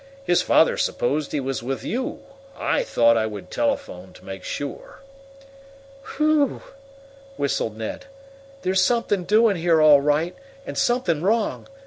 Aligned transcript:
His 0.25 0.41
father 0.41 0.77
supposed 0.77 1.31
he 1.31 1.39
was 1.39 1.61
with 1.61 1.83
you. 1.83 2.23
I 2.57 2.81
thought 2.81 3.17
I 3.17 3.27
would 3.27 3.51
telephone 3.51 4.13
to 4.13 4.25
make 4.25 4.43
sure." 4.43 5.01
"Whew!" 6.17 6.63
whistled 7.37 7.77
Ned. 7.77 8.07
"There's 8.63 8.81
something 8.81 9.25
doing 9.25 9.57
here, 9.57 9.79
all 9.79 10.01
right, 10.01 10.35
and 10.65 10.75
something 10.75 11.21
wrong! 11.21 11.67